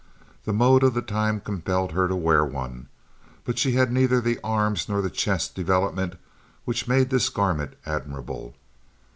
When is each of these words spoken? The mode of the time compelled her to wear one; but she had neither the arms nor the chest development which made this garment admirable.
The 0.45 0.51
mode 0.51 0.81
of 0.81 0.95
the 0.95 1.03
time 1.03 1.39
compelled 1.39 1.91
her 1.91 2.07
to 2.07 2.15
wear 2.15 2.43
one; 2.43 2.87
but 3.45 3.59
she 3.59 3.73
had 3.73 3.91
neither 3.91 4.19
the 4.19 4.39
arms 4.43 4.89
nor 4.89 4.99
the 4.99 5.11
chest 5.11 5.53
development 5.53 6.15
which 6.65 6.87
made 6.87 7.11
this 7.11 7.29
garment 7.29 7.75
admirable. 7.85 8.55